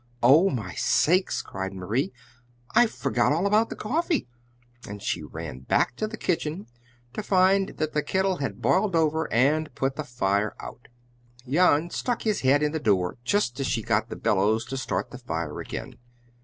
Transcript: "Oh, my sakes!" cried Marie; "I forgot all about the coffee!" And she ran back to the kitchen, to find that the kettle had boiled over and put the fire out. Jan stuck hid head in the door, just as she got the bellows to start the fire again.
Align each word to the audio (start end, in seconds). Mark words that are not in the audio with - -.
"Oh, 0.23 0.49
my 0.49 0.73
sakes!" 0.73 1.43
cried 1.43 1.75
Marie; 1.75 2.11
"I 2.73 2.87
forgot 2.87 3.31
all 3.31 3.45
about 3.45 3.69
the 3.69 3.75
coffee!" 3.75 4.27
And 4.89 4.99
she 4.99 5.21
ran 5.21 5.59
back 5.59 5.95
to 5.97 6.07
the 6.07 6.17
kitchen, 6.17 6.65
to 7.13 7.21
find 7.21 7.77
that 7.77 7.93
the 7.93 8.01
kettle 8.01 8.37
had 8.37 8.63
boiled 8.63 8.95
over 8.95 9.31
and 9.31 9.71
put 9.75 9.97
the 9.97 10.03
fire 10.03 10.55
out. 10.59 10.87
Jan 11.47 11.91
stuck 11.91 12.23
hid 12.23 12.39
head 12.39 12.63
in 12.63 12.71
the 12.71 12.79
door, 12.79 13.17
just 13.23 13.59
as 13.59 13.67
she 13.67 13.83
got 13.83 14.09
the 14.09 14.15
bellows 14.15 14.65
to 14.69 14.75
start 14.77 15.11
the 15.11 15.19
fire 15.19 15.59
again. 15.59 15.97